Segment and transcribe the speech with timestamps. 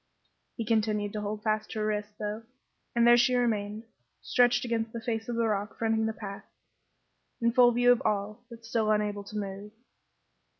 [0.57, 2.41] He continued to hold fast to her wrists, though,
[2.95, 3.83] and there she remained,
[4.23, 6.45] stretched against the face of the rock fronting the path,
[7.39, 9.71] in full view of all, but still unable to move.